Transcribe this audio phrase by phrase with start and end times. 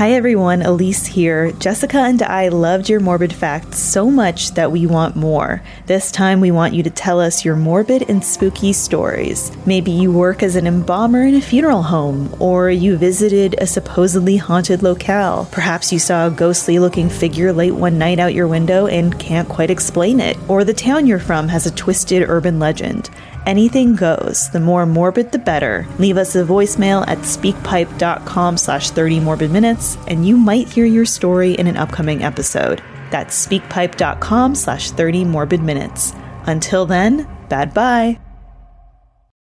[0.00, 1.52] Hi everyone, Elise here.
[1.52, 5.62] Jessica and I loved your morbid facts so much that we want more.
[5.84, 9.52] This time we want you to tell us your morbid and spooky stories.
[9.66, 14.38] Maybe you work as an embalmer in a funeral home, or you visited a supposedly
[14.38, 15.46] haunted locale.
[15.52, 19.50] Perhaps you saw a ghostly looking figure late one night out your window and can't
[19.50, 23.10] quite explain it, or the town you're from has a twisted urban legend.
[23.46, 24.50] Anything goes.
[24.50, 25.86] The more morbid, the better.
[25.98, 31.06] Leave us a voicemail at speakpipe.com slash 30 morbid minutes, and you might hear your
[31.06, 32.82] story in an upcoming episode.
[33.10, 36.14] That's speakpipe.com slash 30 morbid minutes.
[36.46, 38.29] Until then, bad bye.